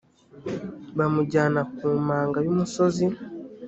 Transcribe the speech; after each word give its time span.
bamujyana 0.97 1.61
ku 1.75 1.85
manga 2.07 2.39
y 2.45 2.49
umusozi 2.53 3.05